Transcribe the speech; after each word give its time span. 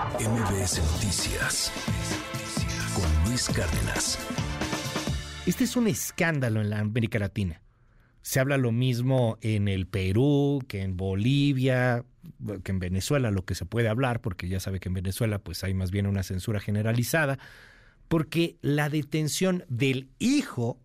MBS 0.00 0.80
Noticias 0.94 1.70
con 2.94 3.28
Luis 3.28 3.50
Cárdenas. 3.50 4.18
Este 5.44 5.64
es 5.64 5.76
un 5.76 5.88
escándalo 5.88 6.62
en 6.62 6.70
la 6.70 6.78
América 6.78 7.18
Latina. 7.18 7.60
Se 8.22 8.40
habla 8.40 8.56
lo 8.56 8.72
mismo 8.72 9.36
en 9.42 9.68
el 9.68 9.86
Perú, 9.86 10.64
que 10.66 10.80
en 10.80 10.96
Bolivia, 10.96 12.06
que 12.64 12.72
en 12.72 12.78
Venezuela, 12.78 13.30
lo 13.30 13.44
que 13.44 13.54
se 13.54 13.66
puede 13.66 13.90
hablar, 13.90 14.22
porque 14.22 14.48
ya 14.48 14.58
sabe 14.58 14.80
que 14.80 14.88
en 14.88 14.94
Venezuela 14.94 15.38
pues 15.38 15.64
hay 15.64 15.74
más 15.74 15.90
bien 15.90 16.06
una 16.06 16.22
censura 16.22 16.60
generalizada, 16.60 17.38
porque 18.08 18.56
la 18.62 18.88
detención 18.88 19.64
del 19.68 20.08
hijo 20.18 20.80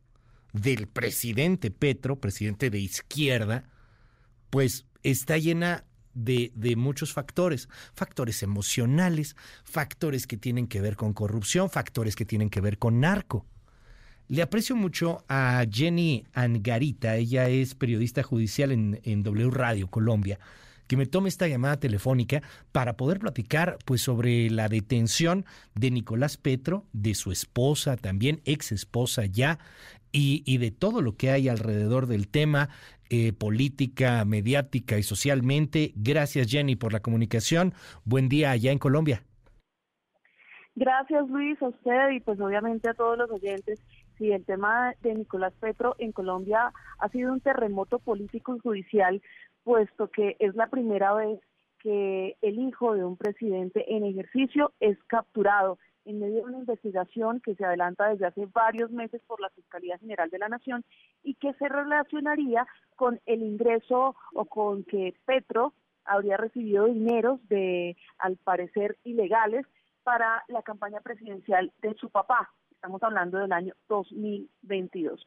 del 0.52 0.88
presidente 0.88 1.71
Petro, 1.71 2.20
presidente 2.20 2.70
de 2.70 2.79
izquierda, 2.79 3.63
pues 4.50 4.86
está 5.04 5.38
llena 5.38 5.86
de, 6.16 6.52
de, 6.55 6.75
muchos 6.75 7.13
factores, 7.13 7.70
factores 7.93 8.41
emocionales, 8.41 9.36
factores 9.63 10.25
que 10.25 10.38
tienen 10.38 10.68
que 10.68 10.81
ver 10.81 10.95
con 10.95 11.13
corrupción, 11.13 11.70
factores 11.70 12.16
que 12.16 12.26
tienen 12.26 12.49
que 12.49 12.62
ver 12.62 12.80
con 12.80 12.99
narco. 12.99 13.45
Le 14.27 14.41
aprecio 14.41 14.76
mucho 14.76 15.23
a 15.30 15.63
Jenny 15.70 16.26
Angarita, 16.34 17.16
ella 17.16 17.48
es 17.48 17.76
periodista 17.76 18.23
judicial 18.23 18.71
en, 18.71 18.99
en 19.04 19.21
W 19.21 19.52
Radio 19.52 19.88
Colombia, 19.88 20.40
que 20.88 20.98
me 20.98 21.05
tome 21.05 21.30
esta 21.30 21.48
llamada 21.48 21.80
telefónica 21.80 22.41
para 22.71 22.98
poder 22.98 23.20
platicar 23.20 23.77
pues 23.85 24.02
sobre 24.02 24.49
la 24.49 24.68
detención 24.68 25.45
de 25.76 25.91
Nicolás 25.91 26.38
Petro, 26.38 26.85
de 26.93 27.13
su 27.13 27.32
esposa, 27.32 27.98
también 27.98 28.41
ex 28.45 28.71
esposa 28.71 29.26
ya, 29.26 29.59
y, 30.12 30.43
y 30.45 30.57
de 30.59 30.71
todo 30.71 31.02
lo 31.02 31.18
que 31.18 31.29
hay 31.29 31.49
alrededor 31.49 32.07
del 32.07 32.27
tema, 32.27 32.70
eh, 33.09 33.34
política, 33.34 34.26
mediática 34.26 34.98
y 34.98 35.04
socialmente. 35.04 35.91
Gracias 35.96 36.48
Jenny 36.50 36.76
por 36.76 36.94
la 36.94 37.02
comunicación. 37.02 37.73
Buen 38.04 38.30
día 38.30 38.52
allá 38.52 38.72
en 38.72 38.80
Colombia. 38.80 39.23
Gracias 40.76 41.30
Luis, 41.30 41.62
a 41.62 41.70
usted 41.70 42.10
y 42.12 42.20
pues 42.20 42.40
obviamente 42.40 42.90
a 42.90 42.94
todos 42.94 43.18
los 43.18 43.32
oyentes. 43.32 43.79
Sí, 44.18 44.32
el 44.32 44.46
tema 44.46 44.94
de 45.02 45.13
Nicolás 45.13 45.54
Petro 45.60 45.96
en 45.99 46.12
Colombia 46.12 46.71
ha 46.99 47.10
sido 47.10 47.32
un 47.32 47.41
terremoto 47.41 47.99
político 47.99 48.55
y 48.55 48.60
judicial, 48.60 49.22
puesto 49.63 50.10
que 50.10 50.35
es 50.40 50.55
la 50.55 50.68
primera 50.68 51.13
vez 51.13 51.40
que 51.79 52.35
el 52.41 52.60
hijo 52.60 52.96
de 52.96 53.05
un 53.05 53.18
presidente 53.18 53.96
en 53.96 54.05
ejercicio 54.05 54.74
es 54.79 54.98
capturado 55.07 55.77
en 56.05 56.20
medio 56.20 56.37
de 56.37 56.49
una 56.49 56.59
investigación 56.59 57.41
que 57.41 57.55
se 57.55 57.65
adelanta 57.65 58.09
desde 58.09 58.27
hace 58.27 58.45
varios 58.48 58.91
meses 58.91 59.21
por 59.27 59.41
la 59.41 59.49
Fiscalía 59.49 59.98
General 59.98 60.29
de 60.29 60.39
la 60.39 60.49
Nación 60.49 60.84
y 61.23 61.35
que 61.35 61.53
se 61.53 61.67
relacionaría 61.67 62.67
con 62.95 63.20
el 63.25 63.41
ingreso 63.41 64.16
o 64.33 64.45
con 64.45 64.83
que 64.83 65.16
Petro 65.25 65.73
habría 66.06 66.38
recibido 66.38 66.85
dineros 66.85 67.39
de, 67.50 67.97
al 68.19 68.38
parecer, 68.38 68.97
ilegales 69.03 69.66
para 70.03 70.44
la 70.47 70.61
campaña 70.61 71.01
presidencial 71.01 71.72
de 71.81 71.95
su 71.95 72.09
papá. 72.09 72.51
Estamos 72.72 73.01
hablando 73.01 73.39
del 73.39 73.51
año 73.51 73.73
2022 73.89 75.25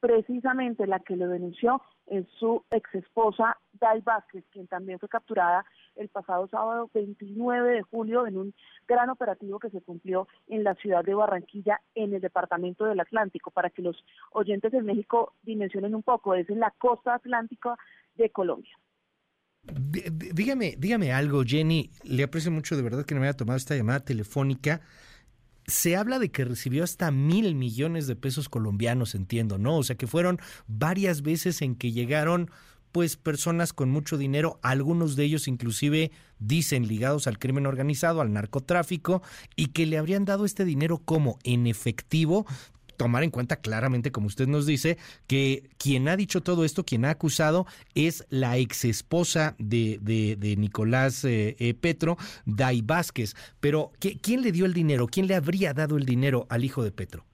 precisamente 0.00 0.86
la 0.86 0.98
que 1.00 1.16
lo 1.16 1.28
denunció 1.28 1.80
es 2.06 2.26
su 2.38 2.64
ex 2.70 2.94
esposa 2.94 3.58
Dai 3.74 4.00
Vázquez, 4.00 4.44
quien 4.50 4.66
también 4.66 4.98
fue 4.98 5.08
capturada 5.08 5.64
el 6.00 6.08
pasado 6.08 6.48
sábado 6.48 6.90
29 6.94 7.70
de 7.70 7.82
julio 7.82 8.26
en 8.26 8.36
un 8.36 8.54
gran 8.88 9.10
operativo 9.10 9.58
que 9.58 9.70
se 9.70 9.80
cumplió 9.80 10.26
en 10.48 10.64
la 10.64 10.74
ciudad 10.76 11.04
de 11.04 11.14
Barranquilla, 11.14 11.80
en 11.94 12.14
el 12.14 12.20
departamento 12.20 12.84
del 12.84 13.00
Atlántico, 13.00 13.50
para 13.50 13.70
que 13.70 13.82
los 13.82 13.96
oyentes 14.32 14.72
de 14.72 14.82
México 14.82 15.34
dimensionen 15.42 15.94
un 15.94 16.02
poco, 16.02 16.34
es 16.34 16.48
en 16.50 16.60
la 16.60 16.72
costa 16.78 17.14
atlántica 17.14 17.76
de 18.16 18.30
Colombia. 18.30 18.76
Dígame, 19.62 20.74
dígame 20.78 21.12
algo, 21.12 21.42
Jenny. 21.44 21.90
Le 22.04 22.22
aprecio 22.22 22.50
mucho 22.50 22.76
de 22.76 22.82
verdad 22.82 23.04
que 23.04 23.14
me 23.14 23.26
haya 23.26 23.36
tomado 23.36 23.58
esta 23.58 23.76
llamada 23.76 24.00
telefónica 24.00 24.80
se 25.66 25.96
habla 25.96 26.18
de 26.18 26.30
que 26.30 26.44
recibió 26.44 26.84
hasta 26.84 27.10
mil 27.10 27.54
millones 27.54 28.06
de 28.06 28.16
pesos 28.16 28.48
colombianos, 28.48 29.14
entiendo, 29.14 29.56
¿no? 29.56 29.76
O 29.76 29.82
sea 29.82 29.96
que 29.96 30.06
fueron 30.06 30.38
varias 30.66 31.22
veces 31.22 31.62
en 31.62 31.76
que 31.76 31.92
llegaron 31.92 32.50
pues 32.92 33.16
personas 33.16 33.72
con 33.72 33.90
mucho 33.90 34.18
dinero, 34.18 34.58
algunos 34.62 35.16
de 35.16 35.24
ellos 35.24 35.48
inclusive 35.48 36.10
dicen 36.38 36.88
ligados 36.88 37.26
al 37.26 37.38
crimen 37.38 37.66
organizado, 37.66 38.20
al 38.20 38.32
narcotráfico, 38.32 39.22
y 39.56 39.68
que 39.68 39.86
le 39.86 39.98
habrían 39.98 40.24
dado 40.24 40.44
este 40.44 40.64
dinero 40.64 40.98
como 40.98 41.38
en 41.44 41.66
efectivo, 41.66 42.46
tomar 42.96 43.22
en 43.22 43.30
cuenta 43.30 43.56
claramente, 43.56 44.12
como 44.12 44.26
usted 44.26 44.46
nos 44.46 44.66
dice, 44.66 44.98
que 45.26 45.70
quien 45.78 46.06
ha 46.08 46.16
dicho 46.16 46.42
todo 46.42 46.66
esto, 46.66 46.84
quien 46.84 47.06
ha 47.06 47.10
acusado, 47.10 47.64
es 47.94 48.26
la 48.28 48.58
ex 48.58 48.84
esposa 48.84 49.54
de, 49.58 49.98
de, 50.02 50.56
Nicolás 50.56 51.24
eh, 51.24 51.56
eh, 51.58 51.72
Petro, 51.72 52.18
Dai 52.44 52.82
Vázquez. 52.82 53.34
Pero, 53.58 53.92
¿quién 53.98 54.42
le 54.42 54.52
dio 54.52 54.66
el 54.66 54.74
dinero? 54.74 55.06
¿Quién 55.06 55.28
le 55.28 55.34
habría 55.34 55.72
dado 55.72 55.96
el 55.96 56.04
dinero 56.04 56.46
al 56.50 56.62
hijo 56.62 56.84
de 56.84 56.92
Petro? 56.92 57.24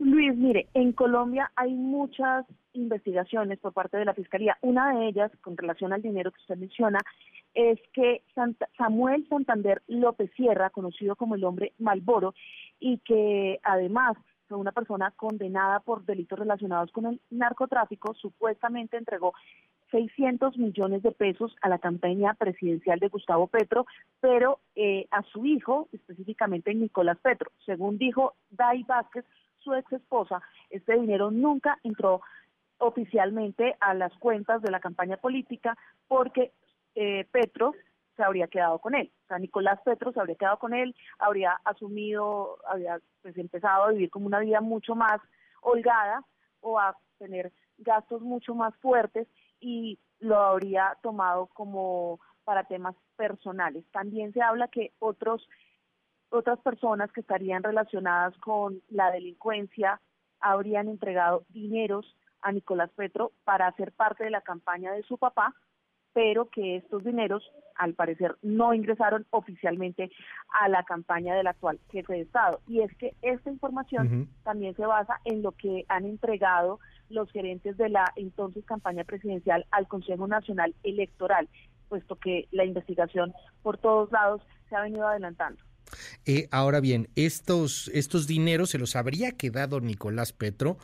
Luis, 0.00 0.36
mire, 0.36 0.68
en 0.74 0.92
Colombia 0.92 1.52
hay 1.54 1.72
muchas 1.72 2.44
investigaciones 2.74 3.58
por 3.58 3.72
parte 3.72 3.96
de 3.96 4.04
la 4.04 4.14
Fiscalía. 4.14 4.58
Una 4.60 4.94
de 4.94 5.08
ellas, 5.08 5.32
con 5.40 5.56
relación 5.56 5.92
al 5.92 6.02
dinero 6.02 6.30
que 6.30 6.40
usted 6.40 6.56
menciona, 6.56 7.00
es 7.54 7.80
que 7.92 8.22
Samuel 8.76 9.26
Santander 9.28 9.82
López 9.86 10.30
Sierra, 10.36 10.70
conocido 10.70 11.16
como 11.16 11.34
el 11.34 11.44
hombre 11.44 11.72
Malboro, 11.78 12.34
y 12.78 12.98
que 12.98 13.60
además 13.62 14.16
fue 14.48 14.58
una 14.58 14.72
persona 14.72 15.10
condenada 15.12 15.80
por 15.80 16.04
delitos 16.04 16.38
relacionados 16.38 16.92
con 16.92 17.06
el 17.06 17.20
narcotráfico, 17.30 18.14
supuestamente 18.14 18.96
entregó 18.96 19.32
600 19.90 20.58
millones 20.58 21.02
de 21.02 21.12
pesos 21.12 21.54
a 21.62 21.68
la 21.68 21.78
campaña 21.78 22.34
presidencial 22.34 22.98
de 22.98 23.08
Gustavo 23.08 23.46
Petro, 23.46 23.86
pero 24.20 24.58
eh, 24.74 25.06
a 25.10 25.22
su 25.22 25.46
hijo, 25.46 25.88
específicamente 25.92 26.74
Nicolás 26.74 27.18
Petro. 27.22 27.52
Según 27.64 27.96
dijo 27.96 28.34
Dai 28.50 28.82
Vázquez, 28.82 29.24
su 29.60 29.72
ex 29.72 29.92
esposa, 29.92 30.42
este 30.68 30.98
dinero 30.98 31.30
nunca 31.30 31.78
entró 31.84 32.20
oficialmente 32.78 33.76
a 33.80 33.94
las 33.94 34.12
cuentas 34.18 34.62
de 34.62 34.70
la 34.70 34.80
campaña 34.80 35.16
política 35.16 35.76
porque 36.08 36.52
eh, 36.94 37.26
Petro 37.30 37.74
se 38.16 38.22
habría 38.22 38.46
quedado 38.46 38.78
con 38.78 38.94
él. 38.94 39.10
O 39.24 39.26
sea, 39.28 39.38
Nicolás 39.38 39.80
Petro 39.84 40.12
se 40.12 40.20
habría 40.20 40.36
quedado 40.36 40.58
con 40.58 40.74
él, 40.74 40.94
habría 41.18 41.58
asumido, 41.64 42.58
habría 42.66 43.00
pues 43.22 43.36
empezado 43.36 43.84
a 43.84 43.90
vivir 43.90 44.10
como 44.10 44.26
una 44.26 44.40
vida 44.40 44.60
mucho 44.60 44.94
más 44.94 45.20
holgada 45.60 46.24
o 46.60 46.78
a 46.78 46.96
tener 47.18 47.52
gastos 47.78 48.22
mucho 48.22 48.54
más 48.54 48.74
fuertes 48.76 49.26
y 49.60 49.98
lo 50.20 50.36
habría 50.36 50.96
tomado 51.02 51.46
como 51.46 52.20
para 52.44 52.64
temas 52.64 52.94
personales. 53.16 53.84
También 53.92 54.32
se 54.32 54.42
habla 54.42 54.68
que 54.68 54.92
otros 54.98 55.48
otras 56.30 56.58
personas 56.60 57.12
que 57.12 57.20
estarían 57.20 57.62
relacionadas 57.62 58.36
con 58.38 58.82
la 58.88 59.12
delincuencia 59.12 60.00
habrían 60.40 60.88
entregado 60.88 61.44
dineros 61.48 62.16
a 62.44 62.52
Nicolás 62.52 62.90
Petro 62.94 63.32
para 63.42 63.66
hacer 63.66 63.90
parte 63.90 64.22
de 64.22 64.30
la 64.30 64.42
campaña 64.42 64.92
de 64.92 65.02
su 65.02 65.18
papá 65.18 65.52
pero 66.14 66.48
que 66.48 66.76
estos 66.76 67.04
dineros, 67.04 67.42
al 67.74 67.94
parecer, 67.94 68.36
no 68.40 68.72
ingresaron 68.72 69.26
oficialmente 69.30 70.10
a 70.48 70.68
la 70.68 70.84
campaña 70.84 71.34
del 71.34 71.48
actual 71.48 71.80
jefe 71.90 72.14
de 72.14 72.20
Estado. 72.20 72.60
Y 72.68 72.80
es 72.80 72.96
que 72.96 73.14
esta 73.20 73.50
información 73.50 74.28
también 74.44 74.76
se 74.76 74.86
basa 74.86 75.20
en 75.24 75.42
lo 75.42 75.52
que 75.52 75.84
han 75.88 76.06
entregado 76.06 76.78
los 77.10 77.30
gerentes 77.32 77.76
de 77.76 77.88
la 77.88 78.12
entonces 78.14 78.64
campaña 78.64 79.02
presidencial 79.02 79.66
al 79.72 79.88
Consejo 79.88 80.28
Nacional 80.28 80.74
Electoral, 80.84 81.48
puesto 81.88 82.16
que 82.16 82.46
la 82.52 82.64
investigación 82.64 83.34
por 83.62 83.76
todos 83.76 84.10
lados 84.12 84.40
se 84.68 84.76
ha 84.76 84.82
venido 84.82 85.08
adelantando. 85.08 85.60
Eh, 86.24 86.48
ahora 86.50 86.80
bien, 86.80 87.08
estos, 87.14 87.90
estos 87.92 88.26
dineros 88.26 88.70
se 88.70 88.78
los 88.78 88.96
habría 88.96 89.32
quedado 89.32 89.80
Nicolás 89.80 90.32
Petro 90.32 90.78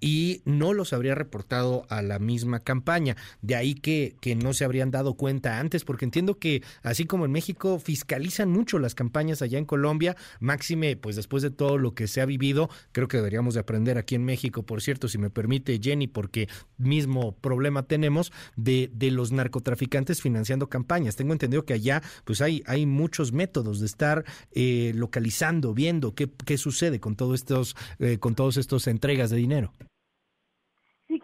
y 0.00 0.42
no 0.44 0.72
los 0.72 0.92
habría 0.92 1.14
reportado 1.14 1.86
a 1.88 2.02
la 2.02 2.18
misma 2.18 2.60
campaña. 2.60 3.16
De 3.42 3.56
ahí 3.56 3.74
que, 3.74 4.16
que, 4.20 4.36
no 4.36 4.52
se 4.52 4.64
habrían 4.64 4.90
dado 4.90 5.14
cuenta 5.14 5.58
antes, 5.58 5.84
porque 5.84 6.04
entiendo 6.04 6.38
que 6.38 6.62
así 6.82 7.04
como 7.06 7.24
en 7.24 7.32
México 7.32 7.78
fiscalizan 7.78 8.50
mucho 8.50 8.78
las 8.78 8.94
campañas 8.94 9.42
allá 9.42 9.58
en 9.58 9.64
Colombia, 9.64 10.16
máxime, 10.40 10.96
pues 10.96 11.16
después 11.16 11.42
de 11.42 11.50
todo 11.50 11.78
lo 11.78 11.94
que 11.94 12.06
se 12.06 12.20
ha 12.20 12.26
vivido, 12.26 12.68
creo 12.92 13.08
que 13.08 13.16
deberíamos 13.16 13.54
de 13.54 13.60
aprender 13.60 13.98
aquí 13.98 14.14
en 14.14 14.24
México, 14.24 14.62
por 14.62 14.82
cierto, 14.82 15.08
si 15.08 15.18
me 15.18 15.30
permite 15.30 15.80
Jenny, 15.82 16.06
porque 16.06 16.48
mismo 16.78 17.32
problema 17.32 17.84
tenemos 17.84 18.32
de, 18.56 18.90
de 18.92 19.10
los 19.10 19.32
narcotraficantes 19.32 20.20
financiando 20.20 20.68
campañas. 20.68 21.16
Tengo 21.16 21.32
entendido 21.32 21.64
que 21.64 21.74
allá 21.74 22.02
pues 22.24 22.40
hay, 22.40 22.62
hay 22.66 22.86
muchos 22.86 23.32
métodos 23.32 23.80
de 23.80 23.86
estar 23.86 24.24
eh, 24.52 24.92
localizando, 24.94 25.74
viendo 25.74 26.14
qué, 26.14 26.30
qué 26.44 26.58
sucede 26.58 27.00
con, 27.00 27.16
todos 27.16 27.34
estos, 27.34 27.76
eh, 27.98 28.18
con 28.18 28.34
todos 28.34 28.56
estos 28.56 28.86
entregas 28.86 29.30
de 29.30 29.36
dinero. 29.36 29.72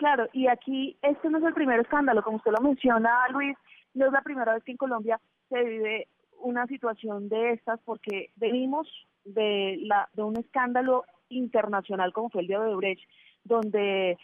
Claro, 0.03 0.29
y 0.33 0.49
aquí 0.49 0.97
este 1.01 1.31
no 1.31 1.39
es 1.39 1.45
el 1.45 1.55
primer 1.55 1.79
escándalo, 1.79 2.25
como 2.25 2.39
usted 2.39 2.51
lo 2.51 2.61
menciona, 2.61 3.29
Luis, 3.29 3.57
no 3.95 4.07
es 4.07 4.13
la 4.13 4.23
primera 4.23 4.53
vez 4.53 4.65
que 4.65 4.73
en 4.73 4.77
Colombia 4.77 5.21
se 5.49 5.63
vive 5.63 6.09
una 6.41 6.67
situación 6.67 7.29
de 7.29 7.53
estas 7.53 7.79
porque 7.85 8.33
venimos 8.35 8.89
de, 9.25 9.79
la, 9.83 10.09
de 10.15 10.25
un 10.25 10.37
escándalo 10.39 11.05
internacional 11.29 12.13
como 12.13 12.31
fue 12.31 12.41
el 12.41 12.49
de 12.49 12.57
Odebrecht, 12.57 13.09
donde 13.45 14.19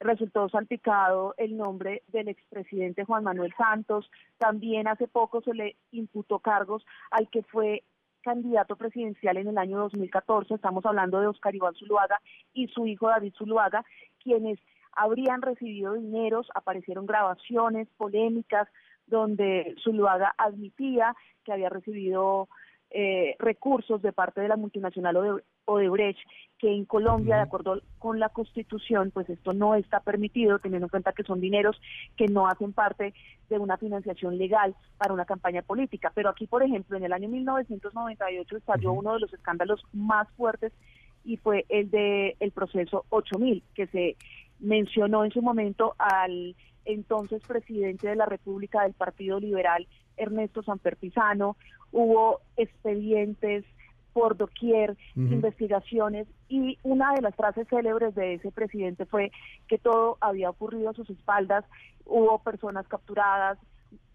resultó 0.00 0.48
salpicado 0.48 1.34
el 1.36 1.58
nombre 1.58 2.04
del 2.06 2.28
expresidente 2.28 3.04
Juan 3.04 3.22
Manuel 3.22 3.52
Santos. 3.54 4.10
También 4.38 4.88
hace 4.88 5.08
poco 5.08 5.42
se 5.42 5.52
le 5.52 5.76
imputó 5.92 6.38
cargos 6.38 6.86
al 7.10 7.28
que 7.28 7.42
fue 7.42 7.82
candidato 8.22 8.76
presidencial 8.76 9.36
en 9.36 9.48
el 9.48 9.58
año 9.58 9.76
2014. 9.76 10.54
Estamos 10.54 10.86
hablando 10.86 11.20
de 11.20 11.26
Oscar 11.26 11.54
Iván 11.54 11.74
Zuluaga 11.74 12.18
y 12.54 12.68
su 12.68 12.86
hijo 12.86 13.08
David 13.08 13.34
Zuluaga, 13.36 13.84
quienes 14.22 14.58
habrían 14.98 15.42
recibido 15.42 15.94
dineros, 15.94 16.48
aparecieron 16.54 17.06
grabaciones 17.06 17.88
polémicas 17.96 18.68
donde 19.06 19.74
Zuluaga 19.82 20.34
admitía 20.36 21.14
que 21.44 21.52
había 21.52 21.70
recibido 21.70 22.48
eh, 22.90 23.36
recursos 23.38 24.02
de 24.02 24.12
parte 24.12 24.40
de 24.40 24.48
la 24.48 24.56
multinacional 24.56 25.42
Odebrecht, 25.66 26.18
que 26.58 26.72
en 26.72 26.84
Colombia, 26.84 27.36
de 27.36 27.42
acuerdo 27.42 27.82
con 27.98 28.18
la 28.18 28.30
Constitución, 28.30 29.10
pues 29.12 29.28
esto 29.28 29.52
no 29.52 29.74
está 29.74 30.00
permitido, 30.00 30.58
teniendo 30.58 30.86
en 30.86 30.90
cuenta 30.90 31.12
que 31.12 31.22
son 31.22 31.40
dineros 31.40 31.80
que 32.16 32.26
no 32.26 32.48
hacen 32.48 32.72
parte 32.72 33.14
de 33.48 33.58
una 33.58 33.76
financiación 33.76 34.36
legal 34.36 34.74
para 34.96 35.14
una 35.14 35.26
campaña 35.26 35.62
política. 35.62 36.10
Pero 36.14 36.30
aquí, 36.30 36.46
por 36.46 36.62
ejemplo, 36.62 36.96
en 36.96 37.04
el 37.04 37.12
año 37.12 37.28
1998 37.28 38.56
estalló 38.56 38.92
uno 38.92 39.14
de 39.14 39.20
los 39.20 39.32
escándalos 39.32 39.84
más 39.92 40.28
fuertes 40.32 40.72
y 41.24 41.36
fue 41.36 41.66
el 41.68 41.90
de 41.90 42.36
el 42.40 42.52
proceso 42.52 43.04
8000, 43.10 43.62
que 43.74 43.86
se 43.88 44.16
mencionó 44.60 45.24
en 45.24 45.30
su 45.30 45.42
momento 45.42 45.94
al 45.98 46.56
entonces 46.84 47.42
presidente 47.46 48.08
de 48.08 48.16
la 48.16 48.26
República 48.26 48.82
del 48.82 48.94
Partido 48.94 49.38
Liberal, 49.38 49.86
Ernesto 50.16 50.62
Sanfer 50.62 50.96
Pizano, 50.96 51.56
hubo 51.92 52.40
expedientes 52.56 53.64
por 54.12 54.36
doquier, 54.36 54.96
investigaciones, 55.14 56.26
y 56.48 56.78
una 56.82 57.12
de 57.12 57.22
las 57.22 57.36
frases 57.36 57.68
célebres 57.68 58.14
de 58.16 58.34
ese 58.34 58.50
presidente 58.50 59.06
fue 59.06 59.30
que 59.68 59.78
todo 59.78 60.16
había 60.20 60.50
ocurrido 60.50 60.90
a 60.90 60.94
sus 60.94 61.08
espaldas, 61.10 61.64
hubo 62.04 62.38
personas 62.40 62.88
capturadas, 62.88 63.58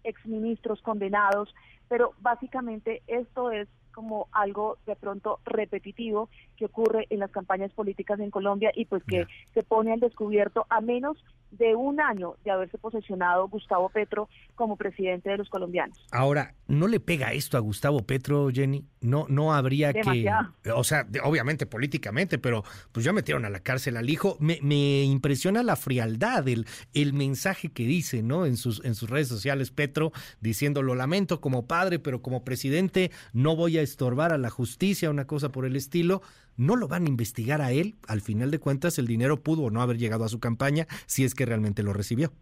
exministros 0.02 0.80
condenados, 0.82 1.54
pero 1.88 2.12
básicamente 2.20 3.02
esto 3.06 3.50
es 3.50 3.68
como 3.92 4.28
algo 4.32 4.76
de 4.86 4.96
pronto 4.96 5.38
repetitivo 5.44 6.28
que 6.56 6.66
ocurre 6.66 7.06
en 7.10 7.20
las 7.20 7.30
campañas 7.30 7.72
políticas 7.72 8.18
en 8.18 8.30
Colombia 8.30 8.72
y 8.74 8.86
pues 8.86 9.04
que 9.04 9.26
se 9.54 9.62
pone 9.62 9.92
al 9.92 10.00
descubierto 10.00 10.66
a 10.68 10.80
menos 10.80 11.24
de 11.58 11.74
un 11.74 12.00
año 12.00 12.34
de 12.44 12.50
haberse 12.50 12.78
posesionado 12.78 13.48
Gustavo 13.48 13.88
Petro 13.88 14.28
como 14.54 14.76
presidente 14.76 15.30
de 15.30 15.38
los 15.38 15.48
colombianos. 15.48 15.98
Ahora, 16.10 16.54
¿no 16.68 16.88
le 16.88 17.00
pega 17.00 17.32
esto 17.32 17.56
a 17.56 17.60
Gustavo 17.60 18.00
Petro, 18.00 18.50
Jenny? 18.52 18.84
No, 19.00 19.26
no 19.28 19.52
habría 19.52 19.92
que, 19.92 20.26
o 20.74 20.84
sea, 20.84 21.06
obviamente 21.22 21.66
políticamente, 21.66 22.38
pero 22.38 22.64
pues 22.92 23.04
ya 23.04 23.12
metieron 23.12 23.44
a 23.44 23.50
la 23.50 23.60
cárcel 23.60 23.96
al 23.96 24.08
hijo. 24.08 24.36
Me, 24.40 24.58
me 24.62 25.02
impresiona 25.02 25.62
la 25.62 25.76
frialdad, 25.76 26.48
el, 26.48 26.66
el 26.94 27.12
mensaje 27.12 27.70
que 27.70 27.84
dice, 27.84 28.22
¿no? 28.22 28.46
En 28.46 28.56
sus, 28.56 28.84
en 28.84 28.94
sus 28.94 29.10
redes 29.10 29.28
sociales, 29.28 29.70
Petro, 29.70 30.12
diciendo, 30.40 30.82
lo 30.82 30.94
lamento 30.94 31.40
como 31.40 31.66
padre, 31.66 31.98
pero 31.98 32.22
como 32.22 32.44
presidente 32.44 33.10
no 33.32 33.56
voy 33.56 33.78
a 33.78 33.82
estorbar 33.82 34.32
a 34.32 34.38
la 34.38 34.50
justicia, 34.50 35.10
una 35.10 35.26
cosa 35.26 35.50
por 35.50 35.66
el 35.66 35.76
estilo, 35.76 36.22
no 36.56 36.76
lo 36.76 36.88
van 36.88 37.06
a 37.06 37.08
investigar 37.08 37.60
a 37.60 37.72
él. 37.72 37.94
Al 38.08 38.20
final 38.20 38.50
de 38.50 38.58
cuentas, 38.58 38.98
el 38.98 39.06
dinero 39.06 39.42
pudo 39.42 39.64
o 39.64 39.70
no 39.70 39.82
haber 39.82 39.98
llegado 39.98 40.24
a 40.24 40.28
su 40.28 40.40
campaña 40.40 40.86
si 41.06 41.24
es 41.24 41.34
que 41.34 41.46
realmente 41.46 41.82
lo 41.82 41.92
recibió. 41.92 42.32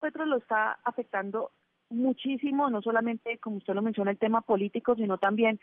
Petro 0.00 0.26
lo 0.26 0.36
está 0.36 0.78
afectando 0.84 1.50
muchísimo, 1.90 2.70
no 2.70 2.82
solamente, 2.82 3.38
como 3.38 3.56
usted 3.56 3.74
lo 3.74 3.82
menciona, 3.82 4.10
el 4.10 4.18
tema 4.18 4.42
político, 4.42 4.94
sino 4.94 5.18
también 5.18 5.58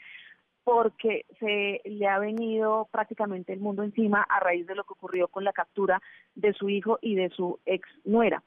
porque 0.63 1.25
se 1.39 1.81
le 1.85 2.07
ha 2.07 2.17
venido 2.17 2.89
prácticamente 2.91 3.53
el 3.53 3.59
mundo 3.59 3.83
encima 3.83 4.23
a 4.23 4.39
raíz 4.39 4.65
de 4.65 4.73
lo 4.73 4.83
que 4.83 4.93
ocurrió 4.93 5.27
con 5.27 5.43
la 5.43 5.53
captura 5.53 6.01
de 6.33 6.53
su 6.53 6.69
hijo 6.69 6.97
y 7.01 7.15
de 7.15 7.29
su 7.29 7.59
ex 7.65 7.87
nuera. 8.03 8.43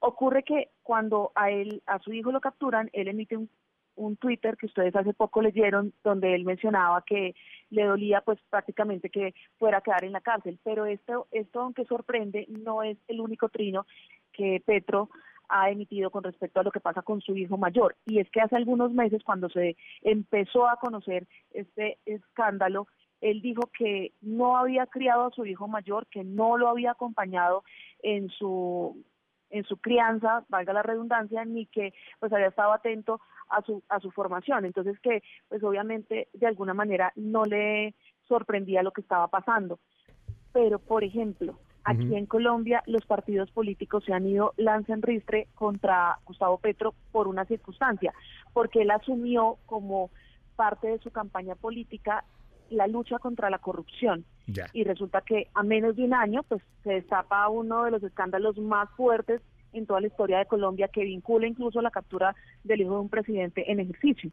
Ocurre 0.00 0.44
que 0.44 0.70
cuando 0.82 1.30
a 1.34 1.50
él, 1.50 1.82
a 1.86 1.98
su 1.98 2.12
hijo 2.14 2.32
lo 2.32 2.40
capturan, 2.40 2.88
él 2.94 3.08
emite 3.08 3.36
un, 3.36 3.50
un 3.98 4.16
Twitter 4.16 4.56
que 4.56 4.66
ustedes 4.66 4.94
hace 4.96 5.12
poco 5.12 5.42
leyeron, 5.42 5.92
donde 6.02 6.34
él 6.34 6.44
mencionaba 6.44 7.02
que 7.02 7.34
le 7.70 7.84
dolía 7.84 8.22
pues 8.22 8.38
prácticamente 8.48 9.10
que 9.10 9.34
fuera 9.58 9.78
a 9.78 9.80
quedar 9.82 10.04
en 10.04 10.12
la 10.12 10.20
cárcel. 10.20 10.58
Pero 10.64 10.86
esto, 10.86 11.26
esto 11.32 11.60
aunque 11.60 11.84
sorprende, 11.84 12.46
no 12.48 12.82
es 12.82 12.96
el 13.08 13.20
único 13.20 13.48
trino 13.48 13.86
que 14.32 14.62
Petro 14.64 15.10
ha 15.48 15.70
emitido 15.70 16.10
con 16.10 16.22
respecto 16.24 16.60
a 16.60 16.62
lo 16.62 16.70
que 16.70 16.80
pasa 16.80 17.02
con 17.02 17.20
su 17.20 17.36
hijo 17.36 17.56
mayor. 17.56 17.96
Y 18.06 18.20
es 18.20 18.30
que 18.30 18.40
hace 18.40 18.56
algunos 18.56 18.92
meses, 18.92 19.22
cuando 19.24 19.48
se 19.48 19.76
empezó 20.02 20.68
a 20.68 20.76
conocer 20.76 21.26
este 21.52 21.98
escándalo, 22.04 22.86
él 23.20 23.40
dijo 23.42 23.62
que 23.76 24.12
no 24.20 24.56
había 24.56 24.86
criado 24.86 25.26
a 25.26 25.30
su 25.30 25.44
hijo 25.44 25.66
mayor, 25.66 26.06
que 26.06 26.22
no 26.22 26.56
lo 26.56 26.68
había 26.68 26.92
acompañado 26.92 27.64
en 28.02 28.28
su 28.30 29.02
en 29.50 29.64
su 29.64 29.76
crianza, 29.78 30.44
valga 30.48 30.72
la 30.72 30.82
redundancia, 30.82 31.44
ni 31.44 31.66
que 31.66 31.92
pues 32.20 32.32
había 32.32 32.48
estado 32.48 32.72
atento 32.72 33.20
a 33.48 33.62
su 33.62 33.82
a 33.88 34.00
su 34.00 34.10
formación. 34.10 34.64
Entonces 34.64 34.98
que 35.00 35.22
pues 35.48 35.62
obviamente 35.62 36.28
de 36.32 36.46
alguna 36.46 36.74
manera 36.74 37.12
no 37.16 37.44
le 37.44 37.94
sorprendía 38.26 38.82
lo 38.82 38.92
que 38.92 39.00
estaba 39.00 39.28
pasando. 39.28 39.78
Pero 40.52 40.78
por 40.78 41.04
ejemplo, 41.04 41.58
aquí 41.84 42.14
en 42.14 42.26
Colombia 42.26 42.82
los 42.86 43.06
partidos 43.06 43.50
políticos 43.50 44.04
se 44.04 44.12
han 44.12 44.26
ido 44.26 44.52
lanza 44.56 44.92
en 44.92 45.02
ristre 45.02 45.48
contra 45.54 46.18
Gustavo 46.24 46.58
Petro 46.58 46.94
por 47.12 47.28
una 47.28 47.44
circunstancia, 47.44 48.12
porque 48.52 48.82
él 48.82 48.90
asumió 48.90 49.58
como 49.66 50.10
parte 50.56 50.88
de 50.88 50.98
su 50.98 51.10
campaña 51.10 51.54
política 51.54 52.24
la 52.70 52.86
lucha 52.86 53.18
contra 53.18 53.50
la 53.50 53.58
corrupción. 53.58 54.24
Y 54.72 54.84
resulta 54.84 55.20
que 55.20 55.48
a 55.54 55.62
menos 55.62 55.96
de 55.96 56.04
un 56.04 56.14
año, 56.14 56.42
pues 56.42 56.62
se 56.82 56.92
destapa 56.92 57.48
uno 57.48 57.84
de 57.84 57.90
los 57.90 58.02
escándalos 58.02 58.56
más 58.58 58.88
fuertes 58.96 59.42
en 59.74 59.86
toda 59.86 60.00
la 60.00 60.06
historia 60.06 60.38
de 60.38 60.46
Colombia 60.46 60.88
que 60.88 61.04
vincula 61.04 61.46
incluso 61.46 61.82
la 61.82 61.90
captura 61.90 62.34
del 62.64 62.80
hijo 62.80 62.94
de 62.94 63.00
un 63.00 63.08
presidente 63.10 63.70
en 63.70 63.80
ejercicio. 63.80 64.30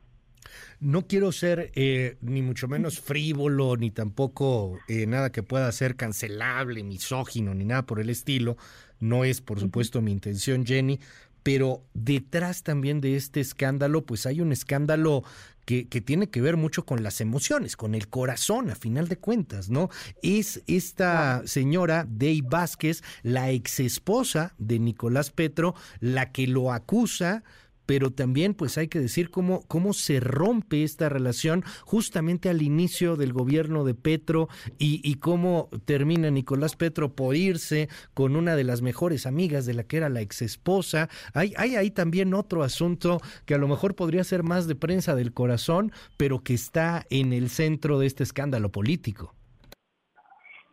No 0.80 1.08
quiero 1.08 1.32
ser 1.32 1.72
eh, 1.76 2.18
ni 2.22 2.42
mucho 2.42 2.68
menos 2.68 3.00
frívolo, 3.00 3.76
ni 3.78 3.92
tampoco 3.92 4.78
eh, 4.88 5.08
nada 5.08 5.32
que 5.32 5.44
pueda 5.44 5.72
ser 5.72 5.96
cancelable, 5.96 6.84
misógino, 6.84 7.54
ni 7.54 7.66
nada 7.66 7.86
por 7.86 8.00
el 8.00 8.10
estilo. 8.10 8.56
No 9.00 9.26
es, 9.26 9.42
por 9.42 9.60
supuesto, 9.60 10.02
mi 10.02 10.12
intención, 10.12 10.66
Jenny, 10.66 11.00
pero 11.44 11.84
detrás 11.94 12.64
también 12.64 13.02
de 13.02 13.16
este 13.16 13.40
escándalo, 13.40 14.06
pues 14.06 14.26
hay 14.26 14.42
un 14.42 14.52
escándalo 14.52 15.24
que, 15.66 15.88
que, 15.88 16.02
tiene 16.02 16.30
que 16.30 16.42
ver 16.42 16.58
mucho 16.58 16.86
con 16.86 17.04
las 17.04 17.22
emociones, 17.22 17.76
con 17.76 17.96
el 17.96 18.08
corazón, 18.08 18.70
a 18.70 18.76
final 18.76 19.08
de 19.08 19.18
cuentas, 19.18 19.70
¿no? 19.70 19.90
Es 20.22 20.62
esta 20.68 21.42
señora, 21.46 22.06
Dey 22.08 22.42
Vázquez, 22.42 23.04
la 23.24 23.50
exesposa 23.50 24.54
de 24.58 24.80
Nicolás 24.80 25.32
Petro, 25.32 25.76
la 26.00 26.32
que 26.32 26.48
lo 26.48 26.72
acusa 26.72 27.44
pero 27.86 28.12
también 28.12 28.54
pues 28.54 28.78
hay 28.78 28.88
que 28.88 29.00
decir 29.00 29.30
cómo, 29.30 29.62
cómo 29.68 29.94
se 29.94 30.20
rompe 30.20 30.84
esta 30.84 31.10
relación 31.10 31.64
justamente 31.84 32.50
al 32.50 32.62
inicio 32.62 33.16
del 33.16 33.34
gobierno 33.34 33.84
de 33.84 33.96
Petro 33.96 34.48
y, 34.78 35.02
y 35.04 35.16
cómo 35.16 35.70
termina 35.86 36.30
Nicolás 36.30 36.76
Petro 36.76 37.14
por 37.14 37.36
irse 37.36 37.90
con 38.14 38.36
una 38.36 38.56
de 38.56 38.64
las 38.64 38.82
mejores 38.82 39.26
amigas 39.26 39.66
de 39.66 39.74
la 39.74 39.84
que 39.84 39.98
era 39.98 40.10
la 40.10 40.22
exesposa. 40.22 41.10
Hay, 41.34 41.54
hay 41.58 41.76
ahí 41.76 41.92
también 41.92 42.34
otro 42.34 42.64
asunto 42.64 43.22
que 43.46 43.56
a 43.56 43.58
lo 43.58 43.68
mejor 43.68 43.96
podría 43.96 44.24
ser 44.24 44.44
más 44.44 44.68
de 44.68 44.76
prensa 44.76 45.16
del 45.16 45.34
corazón, 45.34 45.92
pero 46.18 46.44
que 46.44 46.54
está 46.54 47.06
en 47.10 47.34
el 47.34 47.50
centro 47.50 48.00
de 48.00 48.08
este 48.08 48.24
escándalo 48.24 48.70
político. 48.72 49.34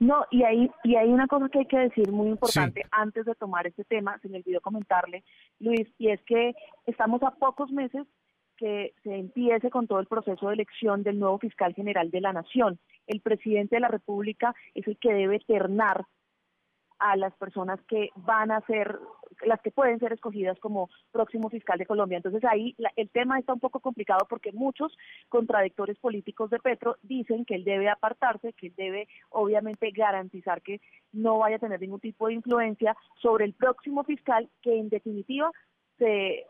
No, 0.02 0.26
y 0.32 0.42
hay, 0.42 0.68
y 0.82 0.96
hay 0.96 1.08
una 1.08 1.28
cosa 1.28 1.48
que 1.48 1.60
hay 1.60 1.66
que 1.66 1.78
decir 1.78 2.10
muy 2.10 2.28
importante 2.28 2.84
antes 2.90 3.24
de 3.24 3.36
tomar 3.36 3.68
este 3.68 3.84
tema, 3.84 4.18
se 4.18 4.28
me 4.28 4.38
olvidó 4.38 4.60
comentarle, 4.60 5.22
Luis, 5.60 5.88
y 5.98 6.10
es 6.10 6.22
que 6.22 6.54
estamos 6.86 7.22
a 7.22 7.32
pocos 7.32 7.70
meses 7.70 8.06
que 8.56 8.94
se 9.02 9.16
empiece 9.16 9.70
con 9.70 9.86
todo 9.86 9.98
el 10.00 10.06
proceso 10.06 10.48
de 10.48 10.54
elección 10.54 11.02
del 11.02 11.18
nuevo 11.18 11.38
fiscal 11.38 11.74
general 11.74 12.10
de 12.10 12.20
la 12.20 12.32
Nación. 12.32 12.78
El 13.06 13.20
presidente 13.20 13.76
de 13.76 13.80
la 13.80 13.88
República 13.88 14.54
es 14.74 14.86
el 14.86 14.98
que 14.98 15.12
debe 15.12 15.40
ternar 15.40 16.04
a 17.02 17.16
las 17.16 17.34
personas 17.34 17.80
que 17.88 18.10
van 18.14 18.52
a 18.52 18.60
ser, 18.60 18.96
las 19.44 19.60
que 19.60 19.72
pueden 19.72 19.98
ser 19.98 20.12
escogidas 20.12 20.56
como 20.60 20.88
próximo 21.10 21.50
fiscal 21.50 21.76
de 21.76 21.86
Colombia. 21.86 22.18
Entonces 22.18 22.44
ahí 22.44 22.76
el 22.94 23.10
tema 23.10 23.40
está 23.40 23.52
un 23.52 23.58
poco 23.58 23.80
complicado 23.80 24.24
porque 24.28 24.52
muchos 24.52 24.96
contradictores 25.28 25.98
políticos 25.98 26.50
de 26.50 26.60
Petro 26.60 26.96
dicen 27.02 27.44
que 27.44 27.56
él 27.56 27.64
debe 27.64 27.88
apartarse, 27.88 28.52
que 28.52 28.68
él 28.68 28.74
debe 28.76 29.08
obviamente 29.30 29.90
garantizar 29.90 30.62
que 30.62 30.80
no 31.12 31.38
vaya 31.38 31.56
a 31.56 31.58
tener 31.58 31.80
ningún 31.80 31.98
tipo 31.98 32.28
de 32.28 32.34
influencia 32.34 32.96
sobre 33.20 33.46
el 33.46 33.54
próximo 33.54 34.04
fiscal 34.04 34.48
que 34.62 34.78
en 34.78 34.88
definitiva 34.88 35.50
se 35.98 36.46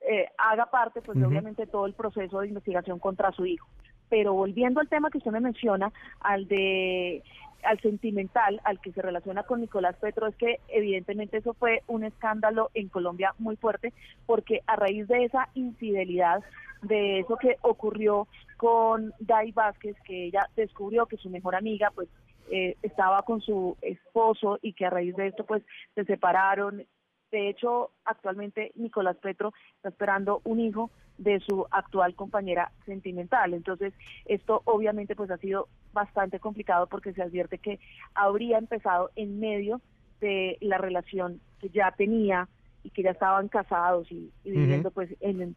eh, 0.00 0.28
haga 0.38 0.70
parte 0.70 1.02
pues 1.02 1.18
obviamente 1.22 1.66
todo 1.66 1.84
el 1.84 1.92
proceso 1.92 2.40
de 2.40 2.48
investigación 2.48 2.98
contra 2.98 3.32
su 3.32 3.44
hijo. 3.44 3.68
Pero 4.10 4.34
volviendo 4.34 4.80
al 4.80 4.88
tema 4.88 5.08
que 5.08 5.18
usted 5.18 5.30
me 5.30 5.40
menciona, 5.40 5.90
al 6.20 6.46
de 6.46 7.22
al 7.62 7.80
sentimental, 7.80 8.60
al 8.64 8.80
que 8.80 8.92
se 8.92 9.02
relaciona 9.02 9.42
con 9.42 9.60
Nicolás 9.60 9.96
Petro, 9.96 10.26
es 10.26 10.36
que 10.36 10.60
evidentemente 10.68 11.38
eso 11.38 11.54
fue 11.54 11.82
un 11.86 12.04
escándalo 12.04 12.70
en 12.74 12.88
Colombia 12.88 13.34
muy 13.38 13.56
fuerte, 13.56 13.92
porque 14.26 14.60
a 14.66 14.76
raíz 14.76 15.06
de 15.08 15.24
esa 15.24 15.48
infidelidad, 15.54 16.42
de 16.82 17.20
eso 17.20 17.36
que 17.36 17.56
ocurrió 17.62 18.26
con 18.56 19.12
Dai 19.20 19.52
Vázquez, 19.52 19.96
que 20.04 20.26
ella 20.26 20.48
descubrió 20.56 21.06
que 21.06 21.18
su 21.18 21.28
mejor 21.28 21.54
amiga, 21.54 21.90
pues 21.94 22.08
eh, 22.50 22.76
estaba 22.82 23.22
con 23.22 23.40
su 23.40 23.76
esposo 23.82 24.58
y 24.62 24.72
que 24.72 24.86
a 24.86 24.90
raíz 24.90 25.14
de 25.16 25.28
esto 25.28 25.44
pues 25.44 25.62
se 25.94 26.04
separaron. 26.04 26.84
De 27.30 27.48
hecho, 27.48 27.92
actualmente 28.04 28.72
Nicolás 28.74 29.16
Petro 29.18 29.52
está 29.76 29.90
esperando 29.90 30.40
un 30.44 30.58
hijo 30.58 30.90
de 31.20 31.38
su 31.40 31.66
actual 31.70 32.14
compañera 32.14 32.72
sentimental. 32.86 33.52
Entonces, 33.52 33.92
esto 34.24 34.62
obviamente 34.64 35.14
pues 35.14 35.30
ha 35.30 35.36
sido 35.36 35.68
bastante 35.92 36.40
complicado 36.40 36.86
porque 36.86 37.12
se 37.12 37.22
advierte 37.22 37.58
que 37.58 37.78
habría 38.14 38.56
empezado 38.56 39.10
en 39.16 39.38
medio 39.38 39.82
de 40.20 40.56
la 40.60 40.78
relación 40.78 41.40
que 41.60 41.68
ya 41.68 41.90
tenía 41.92 42.48
y 42.82 42.90
que 42.90 43.02
ya 43.02 43.10
estaban 43.10 43.48
casados 43.48 44.10
y, 44.10 44.32
viviendo 44.44 44.90
pues 44.90 45.10
en, 45.20 45.54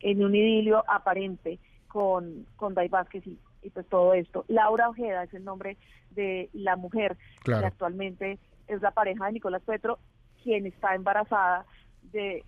en 0.00 0.24
un 0.24 0.34
idilio 0.34 0.84
aparente 0.86 1.58
con, 1.88 2.46
con 2.56 2.74
Day 2.74 2.88
Vázquez 2.88 3.26
y, 3.26 3.38
pues 3.72 3.86
todo 3.86 4.12
esto. 4.12 4.44
Laura 4.48 4.90
Ojeda 4.90 5.24
es 5.24 5.32
el 5.32 5.44
nombre 5.44 5.78
de 6.10 6.50
la 6.52 6.76
mujer 6.76 7.16
que 7.44 7.54
actualmente 7.54 8.38
es 8.66 8.82
la 8.82 8.90
pareja 8.90 9.26
de 9.26 9.32
Nicolás 9.32 9.62
Petro, 9.64 9.98
quien 10.42 10.66
está 10.66 10.94
embarazada 10.94 11.64
de 12.12 12.44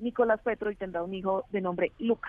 Nicolás 0.00 0.40
Petro 0.42 0.70
y 0.70 0.76
tendrá 0.76 1.02
un 1.02 1.14
hijo 1.14 1.44
de 1.50 1.60
nombre 1.60 1.92
Luca. 1.98 2.28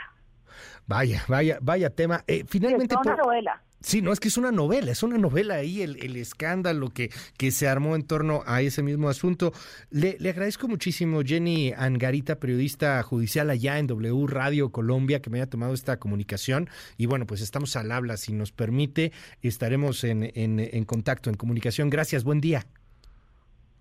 Vaya, 0.87 1.23
vaya, 1.27 1.59
vaya 1.61 1.89
tema. 1.89 2.23
Eh, 2.27 2.43
finalmente. 2.47 2.95
Es 2.95 3.01
una 3.05 3.15
novela. 3.15 3.61
Sí, 3.81 4.01
no, 4.01 4.11
es 4.11 4.19
que 4.19 4.27
es 4.27 4.37
una 4.37 4.51
novela, 4.51 4.91
es 4.91 5.03
una 5.03 5.17
novela 5.17 5.55
ahí, 5.55 5.81
el, 5.81 6.17
escándalo 6.17 6.89
que, 6.89 7.11
que 7.37 7.49
se 7.49 7.65
armó 7.65 7.95
en 7.95 8.03
torno 8.03 8.43
a 8.45 8.61
ese 8.61 8.83
mismo 8.83 9.07
asunto. 9.07 9.53
Le, 9.89 10.17
le, 10.19 10.31
agradezco 10.31 10.67
muchísimo, 10.67 11.21
Jenny 11.23 11.71
Angarita, 11.71 12.39
periodista 12.39 13.01
judicial 13.03 13.49
allá 13.49 13.79
en 13.79 13.87
W 13.87 14.27
Radio 14.27 14.69
Colombia, 14.73 15.21
que 15.21 15.29
me 15.29 15.37
haya 15.37 15.49
tomado 15.49 15.73
esta 15.73 15.97
comunicación. 15.97 16.69
Y 16.97 17.05
bueno, 17.05 17.25
pues 17.25 17.39
estamos 17.39 17.73
al 17.77 17.93
habla, 17.93 18.17
si 18.17 18.33
nos 18.33 18.51
permite, 18.51 19.13
estaremos 19.41 20.03
en, 20.03 20.29
en, 20.35 20.59
en 20.59 20.83
contacto, 20.83 21.29
en 21.29 21.37
comunicación. 21.37 21.89
Gracias, 21.89 22.25
buen 22.25 22.41
día. 22.41 22.65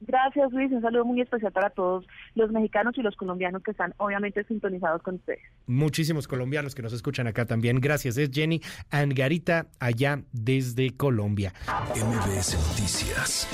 Gracias, 0.00 0.52
Luis. 0.52 0.70
Un 0.72 0.82
saludo 0.82 1.04
muy 1.04 1.20
especial 1.20 1.52
para 1.52 1.70
todos 1.70 2.06
los 2.34 2.50
mexicanos 2.50 2.96
y 2.96 3.02
los 3.02 3.16
colombianos 3.16 3.62
que 3.62 3.72
están 3.72 3.94
obviamente 3.96 4.44
sintonizados 4.44 5.02
con 5.02 5.16
ustedes. 5.16 5.40
Muchísimos 5.66 6.28
colombianos 6.28 6.74
que 6.74 6.82
nos 6.82 6.92
escuchan 6.92 7.26
acá 7.26 7.46
también. 7.46 7.80
Gracias. 7.80 8.16
Es 8.16 8.30
Jenny 8.32 8.60
Angarita, 8.90 9.66
allá 9.80 10.22
desde 10.32 10.96
Colombia. 10.96 11.52
MBS 11.94 12.54
Noticias 12.68 13.48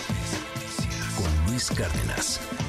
con 1.16 1.50
Luis 1.50 1.70
Cárdenas. 1.70 2.63